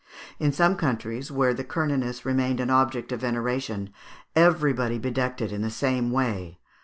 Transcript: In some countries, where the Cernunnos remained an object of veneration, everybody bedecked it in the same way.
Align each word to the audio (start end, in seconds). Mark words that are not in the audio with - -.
In 0.39 0.51
some 0.51 0.77
countries, 0.77 1.31
where 1.31 1.53
the 1.53 1.63
Cernunnos 1.63 2.25
remained 2.25 2.59
an 2.59 2.71
object 2.71 3.11
of 3.11 3.19
veneration, 3.21 3.93
everybody 4.35 4.97
bedecked 4.97 5.41
it 5.43 5.51
in 5.51 5.61
the 5.61 5.69
same 5.69 6.09
way. 6.09 6.57